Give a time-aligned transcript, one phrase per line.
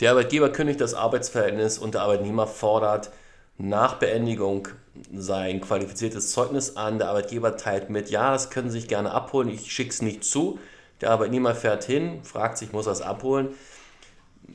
[0.00, 3.10] Der Arbeitgeber kündigt das Arbeitsverhältnis und der Arbeitnehmer fordert
[3.56, 4.68] nach Beendigung
[5.12, 6.98] sein qualifiziertes Zeugnis an.
[6.98, 10.22] Der Arbeitgeber teilt mit, ja, das können Sie sich gerne abholen, ich schicke es nicht
[10.22, 10.60] zu.
[11.00, 13.48] Der Arbeitnehmer fährt hin, fragt sich, muss er es abholen,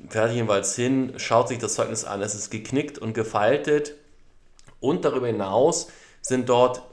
[0.09, 3.95] fährt jedenfalls hin, schaut sich das Zeugnis an, es ist geknickt und gefaltet.
[4.79, 5.87] Und darüber hinaus
[6.21, 6.83] sind dort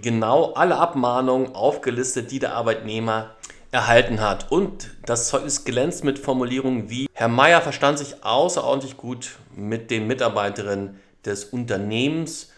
[0.00, 3.34] genau alle Abmahnungen aufgelistet, die der Arbeitnehmer
[3.70, 4.50] erhalten hat.
[4.50, 10.06] Und das Zeugnis glänzt mit Formulierungen wie, Herr Meier verstand sich außerordentlich gut mit den
[10.06, 12.52] Mitarbeiterinnen des Unternehmens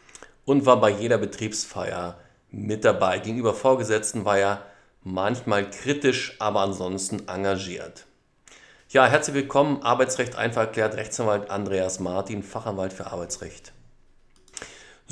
[0.45, 2.19] und war bei jeder Betriebsfeier
[2.51, 3.19] mit dabei.
[3.19, 4.63] Gegenüber Vorgesetzten war er
[5.03, 8.07] manchmal kritisch, aber ansonsten engagiert.
[8.91, 13.73] Ja, herzlich willkommen, Arbeitsrecht einfach erklärt, Rechtsanwalt Andreas Martin, Fachanwalt für Arbeitsrecht.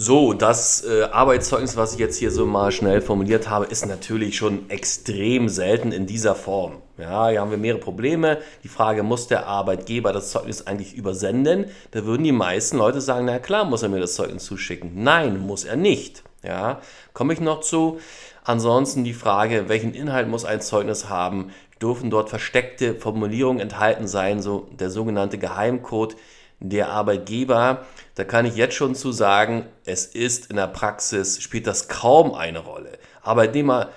[0.03, 4.35] So, das äh, Arbeitszeugnis, was ich jetzt hier so mal schnell formuliert habe, ist natürlich
[4.35, 6.79] schon extrem selten in dieser Form.
[6.97, 8.39] Ja, hier haben wir mehrere Probleme.
[8.65, 11.67] Die Frage, muss der Arbeitgeber das Zeugnis eigentlich übersenden?
[11.91, 14.93] Da würden die meisten Leute sagen, na klar, muss er mir das Zeugnis zuschicken.
[14.95, 16.23] Nein, muss er nicht.
[16.43, 16.81] Ja,
[17.13, 18.01] komme ich noch zu.
[18.43, 21.51] Ansonsten die Frage, welchen Inhalt muss ein Zeugnis haben?
[21.83, 26.17] Dürfen dort versteckte Formulierungen enthalten sein, so der sogenannte Geheimcode
[26.61, 31.67] der Arbeitgeber, da kann ich jetzt schon zu sagen, es ist in der Praxis, spielt
[31.67, 32.99] das kaum eine Rolle.
[33.23, 33.89] Arbeitnehmer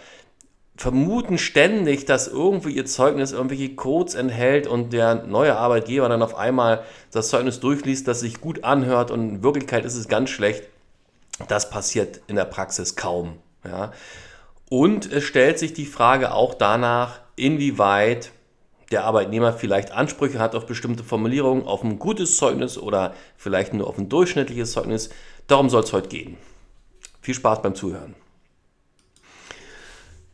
[0.76, 6.36] vermuten ständig, dass irgendwie ihr Zeugnis irgendwelche Codes enthält und der neue Arbeitgeber dann auf
[6.36, 10.64] einmal das Zeugnis durchliest, das sich gut anhört und in Wirklichkeit ist es ganz schlecht.
[11.48, 13.38] Das passiert in der Praxis kaum.
[13.64, 13.92] Ja.
[14.70, 18.32] Und es stellt sich die Frage auch danach, inwieweit
[18.94, 23.88] der Arbeitnehmer vielleicht Ansprüche hat auf bestimmte Formulierungen, auf ein gutes Zeugnis oder vielleicht nur
[23.88, 25.10] auf ein durchschnittliches Zeugnis.
[25.48, 26.38] Darum soll es heute gehen.
[27.20, 28.16] Viel Spaß beim Zuhören.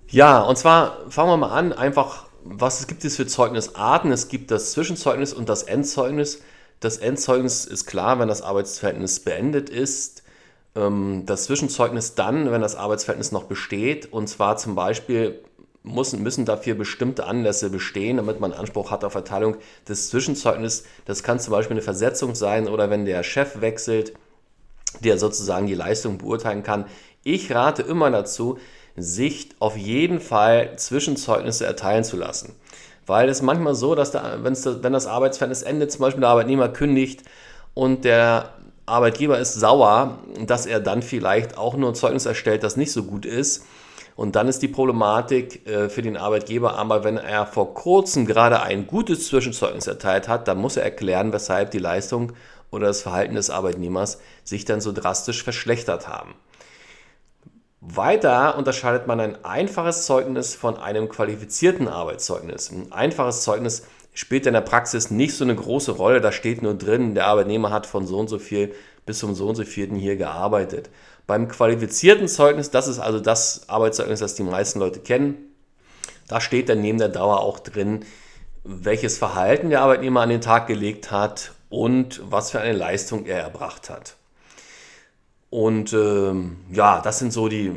[0.09, 4.11] Ja, und zwar fangen wir mal an, einfach, was gibt es für Zeugnisarten?
[4.11, 6.41] Es gibt das Zwischenzeugnis und das Endzeugnis.
[6.79, 10.23] Das Endzeugnis ist klar, wenn das Arbeitsverhältnis beendet ist.
[10.75, 14.11] Ähm, das Zwischenzeugnis dann, wenn das Arbeitsverhältnis noch besteht.
[14.11, 15.43] Und zwar zum Beispiel
[15.83, 19.57] muss, müssen dafür bestimmte Anlässe bestehen, damit man Anspruch hat auf Erteilung
[19.87, 20.83] des Zwischenzeugnisses.
[21.05, 24.13] Das kann zum Beispiel eine Versetzung sein oder wenn der Chef wechselt,
[25.03, 26.85] der sozusagen die Leistung beurteilen kann.
[27.23, 28.57] Ich rate immer dazu,
[28.95, 32.55] sich auf jeden Fall Zwischenzeugnisse erteilen zu lassen.
[33.05, 36.69] Weil es manchmal so, dass da, das, wenn das Arbeitsverhältnis endet, zum Beispiel der Arbeitnehmer
[36.69, 37.23] kündigt
[37.73, 38.53] und der
[38.85, 43.03] Arbeitgeber ist sauer, dass er dann vielleicht auch nur ein Zeugnis erstellt, das nicht so
[43.03, 43.63] gut ist
[44.15, 48.61] und dann ist die Problematik äh, für den Arbeitgeber aber, wenn er vor kurzem gerade
[48.61, 52.33] ein gutes Zwischenzeugnis erteilt hat, dann muss er erklären, weshalb die Leistung
[52.71, 56.35] oder das Verhalten des Arbeitnehmers sich dann so drastisch verschlechtert haben.
[57.81, 62.71] Weiter unterscheidet man ein einfaches Zeugnis von einem qualifizierten Arbeitszeugnis.
[62.71, 66.21] Ein einfaches Zeugnis spielt in der Praxis nicht so eine große Rolle.
[66.21, 68.73] Da steht nur drin, der Arbeitnehmer hat von so und so viel
[69.05, 70.89] bis zum so und so vierten hier gearbeitet.
[71.25, 75.37] Beim qualifizierten Zeugnis, das ist also das Arbeitszeugnis, das die meisten Leute kennen,
[76.27, 78.05] da steht dann neben der Dauer auch drin,
[78.63, 83.39] welches Verhalten der Arbeitnehmer an den Tag gelegt hat und was für eine Leistung er
[83.39, 84.15] erbracht hat.
[85.49, 87.73] Und ähm, ja, das sind so die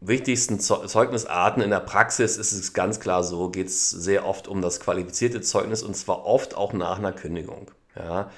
[0.00, 1.62] wichtigsten Zeugnisarten.
[1.62, 5.40] In der Praxis ist es ganz klar so, geht es sehr oft um das qualifizierte
[5.40, 7.70] Zeugnis und zwar oft auch nach einer Kündigung.
[7.96, 8.30] Ja.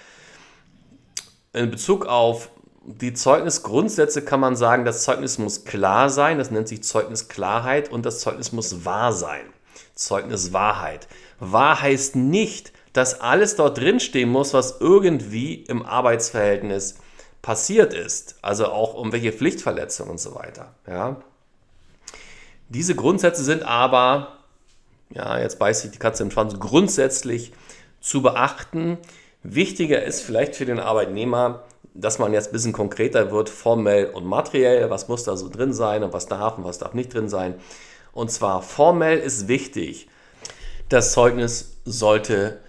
[1.52, 2.50] In Bezug auf
[2.84, 8.06] die Zeugnisgrundsätze kann man sagen, das Zeugnis muss klar sein, das nennt sich Zeugnisklarheit und
[8.06, 9.44] das Zeugnis muss wahr sein.
[9.94, 11.08] Zeugniswahrheit.
[11.40, 16.96] Wahr heißt nicht, dass alles dort drinstehen muss, was irgendwie im Arbeitsverhältnis
[17.42, 18.36] passiert ist.
[18.42, 20.74] Also auch um welche Pflichtverletzungen und so weiter.
[20.86, 21.22] Ja.
[22.70, 24.38] Diese Grundsätze sind aber,
[25.10, 27.52] ja, jetzt beißt sich die Katze im Schwanz, grundsätzlich
[28.00, 28.96] zu beachten.
[29.42, 31.64] Wichtiger ist vielleicht für den Arbeitnehmer,
[31.94, 35.72] dass man jetzt ein bisschen konkreter wird, formell und materiell, was muss da so drin
[35.72, 37.54] sein und was darf und was darf nicht drin sein.
[38.12, 40.08] Und zwar formell ist wichtig,
[40.88, 42.60] das Zeugnis sollte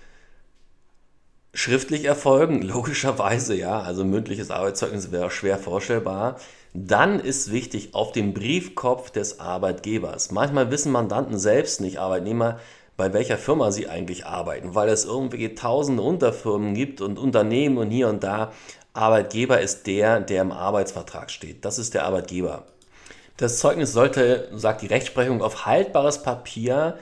[1.54, 6.38] schriftlich erfolgen, logischerweise, ja, also mündliches Arbeitszeugnis wäre schwer vorstellbar.
[6.74, 10.32] Dann ist wichtig auf dem Briefkopf des Arbeitgebers.
[10.32, 12.60] Manchmal wissen Mandanten selbst nicht, Arbeitnehmer,
[12.96, 17.92] bei welcher Firma sie eigentlich arbeiten, weil es irgendwie tausende Unterfirmen gibt und Unternehmen und
[17.92, 18.52] hier und da.
[18.94, 21.66] Arbeitgeber ist der, der im Arbeitsvertrag steht.
[21.66, 22.68] Das ist der Arbeitgeber.
[23.38, 26.98] Das Zeugnis sollte, sagt die Rechtsprechung, auf haltbares Papier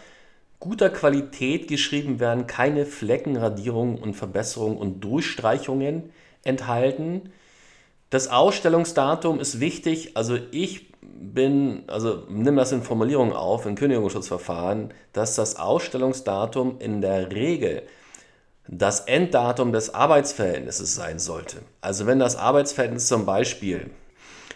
[0.60, 6.12] guter Qualität geschrieben werden, keine Flecken, Radierungen und Verbesserungen und Durchstreichungen
[6.44, 7.32] enthalten.
[8.10, 10.18] Das Ausstellungsdatum ist wichtig.
[10.18, 17.02] Also ich bin, also nimm das in Formulierungen auf, in Kündigungsschutzverfahren, dass das Ausstellungsdatum in
[17.02, 17.84] der Regel
[18.68, 21.58] das Enddatum des Arbeitsverhältnisses sein sollte.
[21.82, 23.90] Also wenn das Arbeitsverhältnis zum Beispiel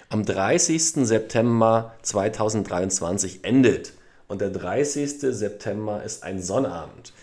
[0.10, 1.08] am 30.
[1.08, 3.94] September 2023 endet
[4.28, 5.20] und der 30.
[5.20, 7.14] September ist ein Sonnabend,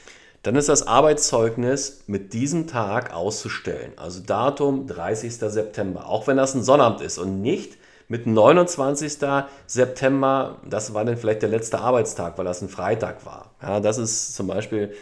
[0.43, 3.93] dann ist das Arbeitszeugnis mit diesem Tag auszustellen.
[3.97, 5.35] Also Datum 30.
[5.35, 7.77] September, auch wenn das ein Sonnabend ist und nicht
[8.09, 9.19] mit 29.
[9.67, 13.51] September, das war dann vielleicht der letzte Arbeitstag, weil das ein Freitag war.
[13.63, 14.95] Ja, das ist zum Beispiel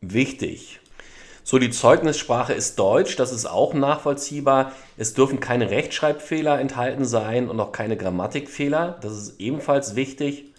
[0.00, 0.80] wichtig.
[1.44, 4.72] So, die Zeugnissprache ist Deutsch, das ist auch nachvollziehbar.
[4.96, 8.98] Es dürfen keine Rechtschreibfehler enthalten sein und auch keine Grammatikfehler.
[9.00, 10.49] Das ist ebenfalls wichtig.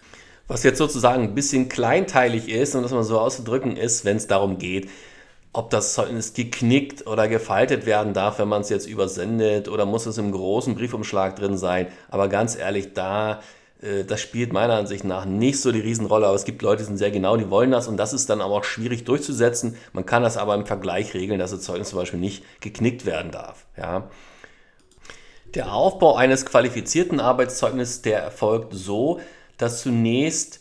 [0.52, 4.28] Was jetzt sozusagen ein bisschen kleinteilig ist, um das mal so auszudrücken, ist, wenn es
[4.28, 4.90] darum geht,
[5.54, 10.08] ob das Zeugnis geknickt oder gefaltet werden darf, wenn man es jetzt übersendet, oder muss
[10.08, 11.88] es im großen Briefumschlag drin sein.
[12.10, 13.40] Aber ganz ehrlich, da
[13.82, 16.88] äh, das spielt meiner Ansicht nach nicht so die Riesenrolle, aber es gibt Leute, die
[16.88, 19.78] sind sehr genau, die wollen das und das ist dann aber auch schwierig durchzusetzen.
[19.94, 23.32] Man kann das aber im Vergleich regeln, dass das Zeugnis zum Beispiel nicht geknickt werden
[23.32, 23.68] darf.
[23.78, 24.10] Ja.
[25.56, 29.22] Der Aufbau eines qualifizierten Arbeitszeugnisses, der erfolgt so,
[29.62, 30.60] dass zunächst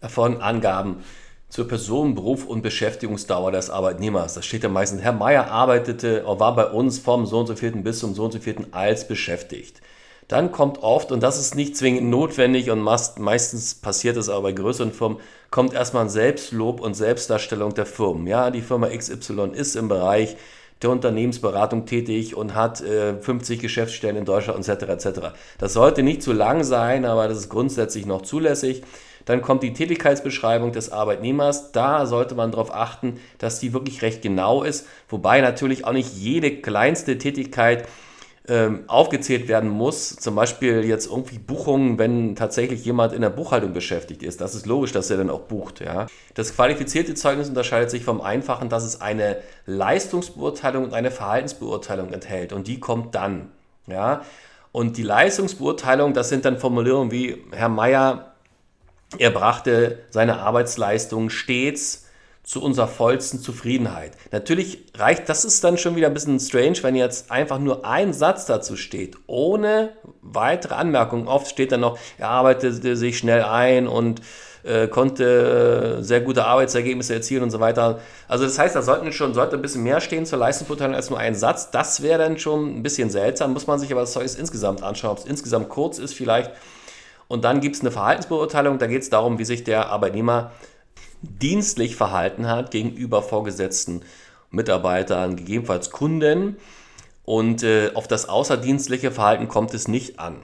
[0.00, 1.02] erfolgen Angaben
[1.48, 4.34] zur Person, Beruf und Beschäftigungsdauer des Arbeitnehmers.
[4.34, 7.84] Das steht ja meistens, Herr Meier arbeitete, war bei uns vom so und so vierten
[7.84, 9.80] bis zum so und so vierten als beschäftigt.
[10.26, 14.52] Dann kommt oft, und das ist nicht zwingend notwendig und meistens passiert es aber bei
[14.52, 15.18] größeren Firmen,
[15.50, 18.26] kommt erstmal ein Selbstlob und Selbstdarstellung der Firmen.
[18.26, 20.36] Ja, die Firma XY ist im Bereich
[20.84, 24.82] der Unternehmensberatung tätig und hat äh, 50 Geschäftsstellen in Deutschland etc.
[24.84, 25.20] etc.
[25.58, 28.82] Das sollte nicht zu lang sein, aber das ist grundsätzlich noch zulässig.
[29.24, 31.72] Dann kommt die Tätigkeitsbeschreibung des Arbeitnehmers.
[31.72, 36.14] Da sollte man darauf achten, dass die wirklich recht genau ist, wobei natürlich auch nicht
[36.14, 37.88] jede kleinste Tätigkeit
[38.46, 40.16] ähm, aufgezählt werden muss.
[40.16, 44.40] Zum Beispiel jetzt irgendwie Buchungen, wenn tatsächlich jemand in der Buchhaltung beschäftigt ist.
[44.40, 45.80] Das ist logisch, dass er dann auch bucht.
[45.80, 46.06] Ja.
[46.34, 52.52] Das qualifizierte Zeugnis unterscheidet sich vom einfachen, dass es eine Leistungsbeurteilung und eine Verhaltensbeurteilung enthält.
[52.52, 53.50] Und die kommt dann.
[53.86, 54.22] Ja.
[54.72, 58.34] Und die Leistungsbeurteilung, das sind dann Formulierungen wie Herr Meier,
[59.18, 62.03] er brachte seine Arbeitsleistung stets
[62.44, 64.12] zu unserer vollsten Zufriedenheit.
[64.30, 68.12] Natürlich reicht, das ist dann schon wieder ein bisschen strange, wenn jetzt einfach nur ein
[68.12, 71.26] Satz dazu steht, ohne weitere Anmerkungen.
[71.26, 74.20] Oft steht dann noch, er arbeitete sich schnell ein und
[74.62, 78.00] äh, konnte äh, sehr gute Arbeitsergebnisse erzielen und so weiter.
[78.28, 81.18] Also das heißt, da sollten schon, sollte ein bisschen mehr stehen zur Leistungsbeurteilung als nur
[81.18, 81.70] ein Satz.
[81.70, 85.12] Das wäre dann schon ein bisschen seltsam, muss man sich aber das Zeug insgesamt anschauen,
[85.12, 86.50] ob es insgesamt kurz ist vielleicht.
[87.26, 90.52] Und dann gibt es eine Verhaltensbeurteilung, da geht es darum, wie sich der Arbeitnehmer
[91.24, 94.02] dienstlich verhalten hat gegenüber vorgesetzten
[94.50, 96.56] Mitarbeitern, gegebenenfalls Kunden.
[97.24, 100.36] Und äh, auf das außerdienstliche Verhalten kommt es nicht an.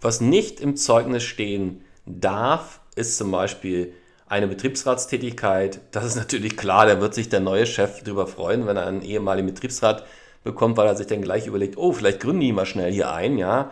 [0.00, 3.94] Was nicht im Zeugnis stehen darf, ist zum Beispiel
[4.26, 5.80] eine Betriebsratstätigkeit.
[5.92, 9.02] Das ist natürlich klar, da wird sich der neue Chef darüber freuen, wenn er einen
[9.02, 10.04] ehemaligen Betriebsrat
[10.42, 13.38] bekommt, weil er sich dann gleich überlegt, oh, vielleicht gründe ich mal schnell hier ein,
[13.38, 13.70] ja.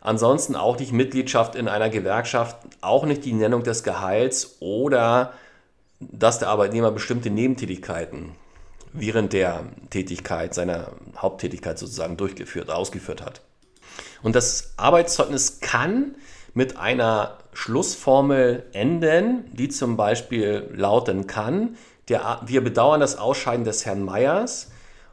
[0.00, 5.32] Ansonsten auch nicht Mitgliedschaft in einer Gewerkschaft, auch nicht die Nennung des Gehalts oder
[6.12, 8.32] dass der Arbeitnehmer bestimmte Nebentätigkeiten
[8.92, 13.42] während der Tätigkeit, seiner Haupttätigkeit sozusagen durchgeführt, ausgeführt hat.
[14.22, 16.14] Und das Arbeitszeugnis kann
[16.54, 21.76] mit einer Schlussformel enden, die zum Beispiel lauten kann,
[22.08, 24.70] der, wir bedauern das Ausscheiden des Herrn Meyers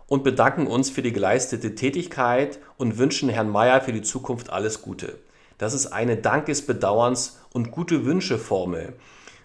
[0.08, 4.82] und bedanken uns für die geleistete Tätigkeit und wünschen Herrn Meyer für die Zukunft alles
[4.82, 5.18] Gute.
[5.58, 8.94] Das ist eine Dankes, Bedauerns und gute Wünsche Formel.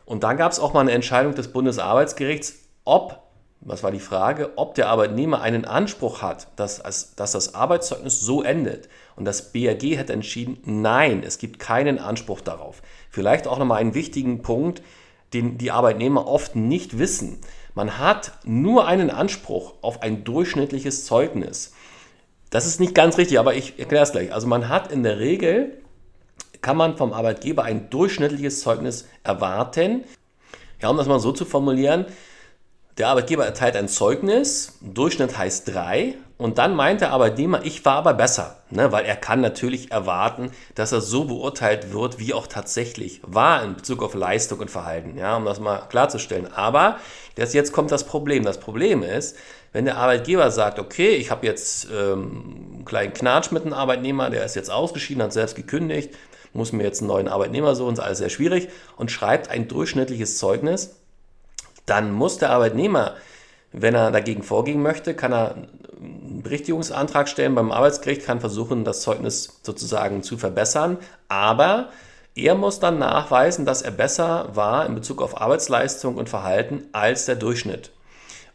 [0.06, 3.22] Und da gab es auch mal eine Entscheidung des Bundesarbeitsgerichts, ob,
[3.60, 6.80] was war die Frage, ob der Arbeitnehmer einen Anspruch hat, dass,
[7.16, 8.88] dass das Arbeitszeugnis so endet.
[9.16, 12.82] Und das BRG hat entschieden, nein, es gibt keinen Anspruch darauf.
[13.10, 14.80] Vielleicht auch nochmal einen wichtigen Punkt,
[15.34, 17.40] den die Arbeitnehmer oft nicht wissen.
[17.74, 21.72] Man hat nur einen Anspruch auf ein durchschnittliches Zeugnis.
[22.50, 24.32] Das ist nicht ganz richtig, aber ich erkläre es gleich.
[24.32, 25.82] Also man hat in der Regel
[26.66, 30.02] kann man vom Arbeitgeber ein durchschnittliches Zeugnis erwarten.
[30.82, 32.06] Ja, um das mal so zu formulieren,
[32.98, 37.94] der Arbeitgeber erteilt ein Zeugnis, Durchschnitt heißt 3, und dann meint der Arbeitnehmer, ich war
[37.94, 42.48] aber besser, ne, weil er kann natürlich erwarten, dass er so beurteilt wird, wie auch
[42.48, 46.52] tatsächlich war in Bezug auf Leistung und Verhalten, ja, um das mal klarzustellen.
[46.52, 46.98] Aber
[47.36, 48.42] das, jetzt kommt das Problem.
[48.42, 49.36] Das Problem ist,
[49.72, 54.30] wenn der Arbeitgeber sagt, okay, ich habe jetzt ähm, einen kleinen Knatsch mit einem Arbeitnehmer,
[54.30, 56.10] der ist jetzt ausgeschieden, hat selbst gekündigt,
[56.52, 60.38] muss mir jetzt einen neuen Arbeitnehmer suchen, ist alles sehr schwierig und schreibt ein durchschnittliches
[60.38, 60.96] Zeugnis,
[61.86, 63.14] dann muss der Arbeitnehmer,
[63.72, 69.00] wenn er dagegen vorgehen möchte, kann er einen Berichtigungsantrag stellen beim Arbeitsgericht, kann versuchen, das
[69.02, 70.98] Zeugnis sozusagen zu verbessern,
[71.28, 71.90] aber
[72.34, 77.24] er muss dann nachweisen, dass er besser war in Bezug auf Arbeitsleistung und Verhalten als
[77.24, 77.92] der Durchschnitt.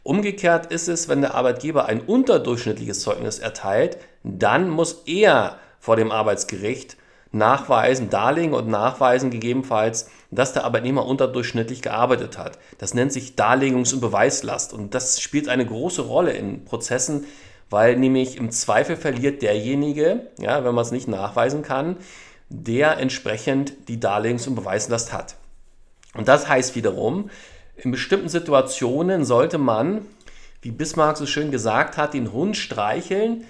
[0.04, 6.10] Umgekehrt ist es, wenn der Arbeitgeber ein unterdurchschnittliches Zeugnis erteilt, dann muss er vor dem
[6.12, 6.96] Arbeitsgericht
[7.32, 12.58] nachweisen, darlegen und nachweisen gegebenenfalls, dass der Arbeitnehmer unterdurchschnittlich gearbeitet hat.
[12.78, 17.24] Das nennt sich Darlegungs- und Beweislast und das spielt eine große Rolle in Prozessen,
[17.70, 21.96] weil nämlich im Zweifel verliert derjenige, ja, wenn man es nicht nachweisen kann,
[22.50, 25.36] der entsprechend die Darlegungs- und Beweislast hat.
[26.14, 27.30] Und das heißt wiederum,
[27.76, 30.06] in bestimmten Situationen sollte man,
[30.60, 33.44] wie Bismarck so schön gesagt hat, den Hund streicheln,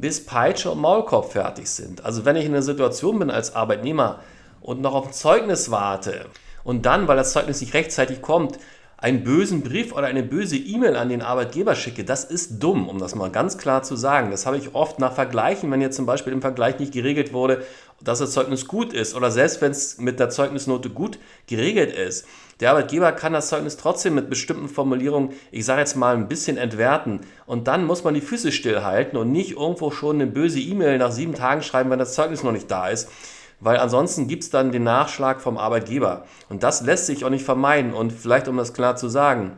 [0.00, 2.04] bis Peitsche und Maulkorb fertig sind.
[2.04, 4.20] Also wenn ich in einer Situation bin als Arbeitnehmer
[4.60, 6.26] und noch auf ein Zeugnis warte
[6.64, 8.58] und dann, weil das Zeugnis nicht rechtzeitig kommt,
[9.02, 12.98] einen bösen Brief oder eine böse E-Mail an den Arbeitgeber schicke, das ist dumm, um
[12.98, 14.30] das mal ganz klar zu sagen.
[14.30, 17.64] Das habe ich oft nach Vergleichen, wenn jetzt zum Beispiel im Vergleich nicht geregelt wurde,
[18.00, 21.18] dass das Zeugnis gut ist oder selbst wenn es mit der Zeugnisnote gut
[21.48, 22.26] geregelt ist.
[22.60, 26.56] Der Arbeitgeber kann das Zeugnis trotzdem mit bestimmten Formulierungen, ich sage jetzt mal, ein bisschen
[26.56, 27.22] entwerten.
[27.44, 31.10] Und dann muss man die Füße stillhalten und nicht irgendwo schon eine böse E-Mail nach
[31.10, 33.08] sieben Tagen schreiben, wenn das Zeugnis noch nicht da ist
[33.62, 36.24] weil ansonsten gibt es dann den Nachschlag vom Arbeitgeber.
[36.48, 37.94] Und das lässt sich auch nicht vermeiden.
[37.94, 39.56] Und vielleicht, um das klar zu sagen,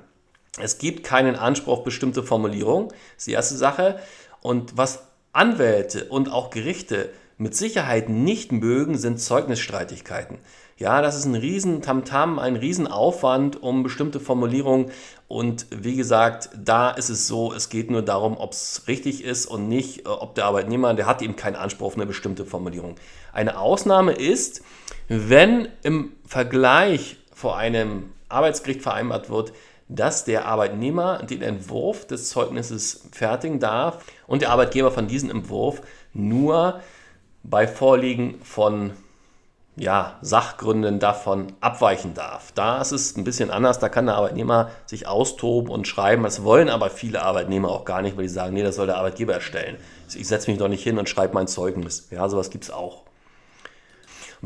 [0.60, 3.98] es gibt keinen Anspruch auf bestimmte Formulierung, das ist die erste Sache.
[4.42, 10.38] Und was Anwälte und auch Gerichte mit Sicherheit nicht mögen, sind Zeugnisstreitigkeiten.
[10.76, 14.90] Ja, das ist ein riesen Tamtam, ein Riesenaufwand um bestimmte Formulierungen.
[15.28, 19.46] Und wie gesagt, da ist es so, es geht nur darum, ob es richtig ist
[19.46, 22.96] und nicht, äh, ob der Arbeitnehmer, der hat eben keinen Anspruch auf eine bestimmte Formulierung.
[23.34, 24.62] Eine Ausnahme ist,
[25.08, 29.52] wenn im Vergleich vor einem Arbeitsgericht vereinbart wird,
[29.88, 35.82] dass der Arbeitnehmer den Entwurf des Zeugnisses fertigen darf und der Arbeitgeber von diesem Entwurf
[36.12, 36.80] nur
[37.42, 38.92] bei Vorliegen von
[39.76, 42.52] ja, Sachgründen davon abweichen darf.
[42.52, 46.22] Da ist es ein bisschen anders, da kann der Arbeitnehmer sich austoben und schreiben.
[46.22, 48.98] Das wollen aber viele Arbeitnehmer auch gar nicht, weil die sagen, nee, das soll der
[48.98, 49.76] Arbeitgeber erstellen.
[50.14, 52.06] Ich setze mich doch nicht hin und schreibe mein Zeugnis.
[52.12, 53.02] Ja, sowas gibt es auch.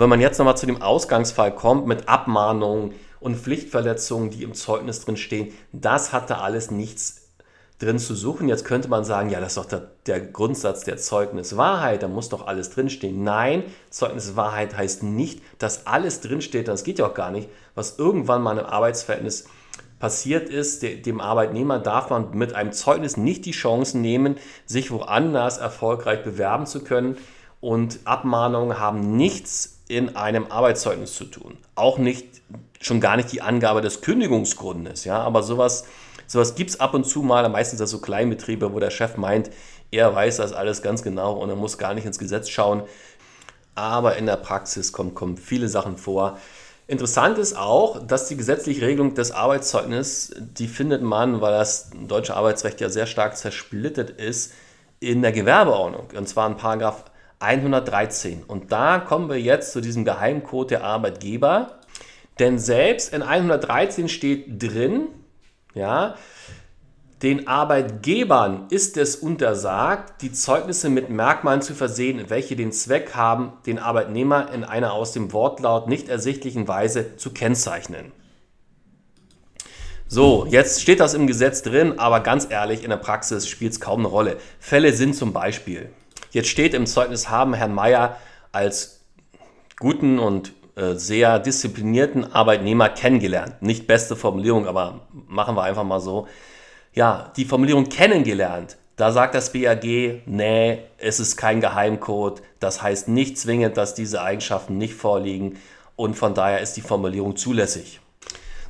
[0.01, 5.05] Wenn man jetzt nochmal zu dem Ausgangsfall kommt mit Abmahnungen und Pflichtverletzungen, die im Zeugnis
[5.05, 7.33] drin stehen, das hatte alles nichts
[7.81, 8.49] drin zu suchen.
[8.49, 12.29] Jetzt könnte man sagen, ja, das ist doch der, der Grundsatz der Zeugniswahrheit, da muss
[12.29, 13.25] doch alles drinstehen.
[13.25, 18.41] Nein, Zeugniswahrheit heißt nicht, dass alles drinsteht, das geht ja auch gar nicht, was irgendwann
[18.41, 19.47] mal im Arbeitsverhältnis
[19.99, 25.59] passiert ist, dem Arbeitnehmer darf man mit einem Zeugnis nicht die Chance nehmen, sich woanders
[25.59, 27.17] erfolgreich bewerben zu können.
[27.61, 31.57] Und Abmahnungen haben nichts in einem Arbeitszeugnis zu tun.
[31.75, 32.27] Auch nicht,
[32.81, 35.05] schon gar nicht die Angabe des Kündigungsgrundes.
[35.05, 35.85] Ja, aber sowas
[36.29, 39.51] Sowas gibt es ab und zu mal, meistens das so Kleinbetriebe, wo der Chef meint,
[39.91, 42.83] er weiß das alles ganz genau und er muss gar nicht ins Gesetz schauen.
[43.75, 46.39] Aber in der Praxis kommen, kommen viele Sachen vor.
[46.87, 52.37] Interessant ist auch, dass die gesetzliche Regelung des Arbeitszeugnisses, die findet man, weil das deutsche
[52.37, 54.53] Arbeitsrecht ja sehr stark zersplittert ist,
[55.01, 56.09] in der Gewerbeordnung.
[56.15, 57.05] Und zwar in Paragraph
[57.41, 58.45] 113.
[58.45, 61.79] Und da kommen wir jetzt zu diesem Geheimcode der Arbeitgeber.
[62.39, 65.09] Denn selbst in 113 steht drin,
[65.75, 66.15] ja,
[67.23, 73.55] den Arbeitgebern ist es untersagt, die Zeugnisse mit Merkmalen zu versehen, welche den Zweck haben,
[73.67, 78.13] den Arbeitnehmer in einer aus dem Wortlaut nicht ersichtlichen Weise zu kennzeichnen.
[80.07, 83.81] So, jetzt steht das im Gesetz drin, aber ganz ehrlich, in der Praxis spielt es
[83.81, 84.37] kaum eine Rolle.
[84.61, 85.91] Fälle sind zum Beispiel,
[86.31, 88.17] jetzt steht im Zeugnis haben Herrn Meier
[88.53, 89.05] als
[89.79, 93.63] guten und äh, sehr disziplinierten Arbeitnehmer kennengelernt.
[93.63, 96.29] Nicht beste Formulierung, aber machen wir einfach mal so.
[96.95, 98.77] Ja, die Formulierung kennengelernt.
[98.97, 99.85] Da sagt das BAG,
[100.27, 102.43] nee, es ist kein Geheimcode.
[102.59, 105.59] Das heißt nicht zwingend, dass diese Eigenschaften nicht vorliegen.
[105.97, 108.01] Und von daher ist die Formulierung zulässig.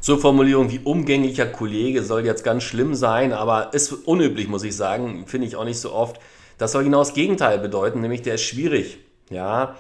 [0.01, 4.77] So Formulierung wie umgänglicher Kollege soll jetzt ganz schlimm sein, aber ist unüblich, muss ich
[4.77, 5.27] sagen.
[5.27, 6.21] Finde ich auch nicht so oft.
[6.59, 8.99] Das soll genau das Gegenteil bedeuten, nämlich der ist schwierig.
[9.31, 9.77] Ja,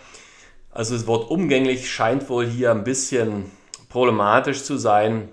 [0.70, 3.50] also das Wort umgänglich scheint wohl hier ein bisschen
[3.88, 5.28] problematisch zu sein.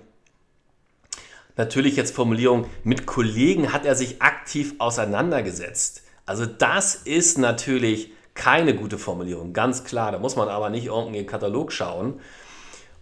[1.56, 6.02] Natürlich jetzt Formulierung, mit Kollegen hat er sich aktiv auseinandergesetzt.
[6.26, 10.12] Also das ist natürlich keine gute Formulierung, ganz klar.
[10.12, 12.20] Da muss man aber nicht irgendeinen Katalog schauen.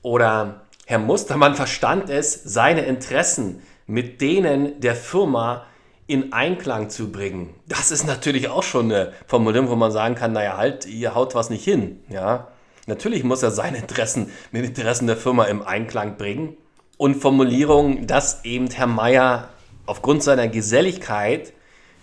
[0.02, 5.66] Oder Herr Mustermann verstand es, seine Interessen mit denen der Firma
[6.06, 7.54] in Einklang zu bringen.
[7.66, 11.34] Das ist natürlich auch schon eine Formulierung, wo man sagen kann, naja, halt, ihr haut
[11.34, 12.00] was nicht hin.
[12.08, 12.48] Ja?
[12.86, 16.56] Natürlich muss er seine Interessen mit den Interessen der Firma im Einklang bringen.
[16.96, 19.48] Und Formulierung, dass eben Herr Meier
[19.86, 21.52] aufgrund seiner Geselligkeit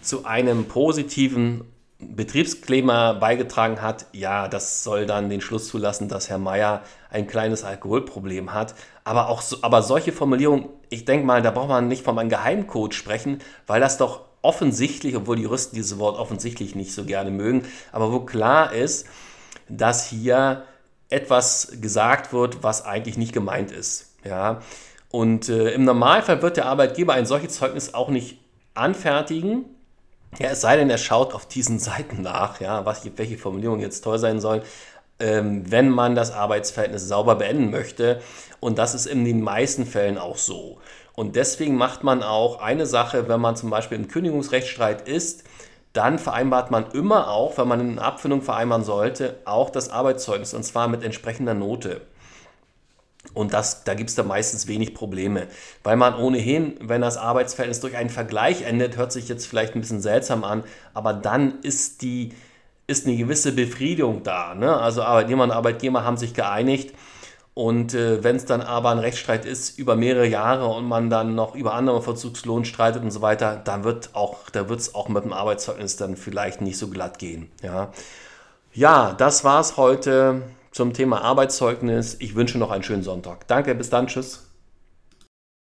[0.02, 1.71] zu einem positiven
[2.02, 7.64] Betriebsklima beigetragen hat, ja, das soll dann den Schluss zulassen, dass Herr Meier ein kleines
[7.64, 8.76] Alkoholproblem hat.
[9.04, 12.30] Aber auch so, aber solche Formulierungen, ich denke mal, da braucht man nicht von einem
[12.30, 17.32] Geheimcode sprechen, weil das doch offensichtlich, obwohl die Juristen dieses Wort offensichtlich nicht so gerne
[17.32, 19.06] mögen, aber wo klar ist,
[19.70, 20.64] dass hier
[21.10, 24.16] etwas gesagt wird, was eigentlich nicht gemeint ist.
[24.24, 24.62] Ja?
[25.10, 28.40] Und äh, im Normalfall wird der Arbeitgeber ein solches Zeugnis auch nicht
[28.74, 29.66] anfertigen.
[30.40, 34.02] Ja, es sei denn, er schaut auf diesen Seiten nach, ja, was, welche Formulierungen jetzt
[34.02, 34.62] toll sein sollen,
[35.20, 38.22] ähm, wenn man das Arbeitsverhältnis sauber beenden möchte.
[38.60, 40.80] Und das ist in den meisten Fällen auch so.
[41.14, 45.44] Und deswegen macht man auch eine Sache, wenn man zum Beispiel im Kündigungsrechtsstreit ist,
[45.94, 50.64] dann vereinbart man immer auch, wenn man eine Abfindung vereinbaren sollte, auch das Arbeitszeugnis und
[50.64, 52.02] zwar mit entsprechender Note.
[53.34, 55.48] Und das, da gibt es da meistens wenig Probleme,
[55.84, 59.82] weil man ohnehin, wenn das Arbeitsverhältnis durch einen Vergleich endet, hört sich jetzt vielleicht ein
[59.82, 60.64] bisschen seltsam an,
[60.94, 62.34] aber dann ist, die,
[62.88, 64.56] ist eine gewisse Befriedigung da.
[64.56, 64.76] Ne?
[64.76, 66.94] Also Arbeitnehmer und Arbeitgeber haben sich geeinigt
[67.54, 71.36] und äh, wenn es dann aber ein Rechtsstreit ist über mehrere Jahre und man dann
[71.36, 75.10] noch über andere Verzugslohn streitet und so weiter, dann wird auch, da wird es auch
[75.10, 77.52] mit dem Arbeitszeugnis dann vielleicht nicht so glatt gehen.
[77.62, 77.92] Ja,
[78.74, 82.18] ja das war's heute zum Thema Arbeitszeugnis.
[82.20, 83.48] Ich wünsche noch einen schönen Sonntag.
[83.48, 84.51] Danke, bis dann, tschüss.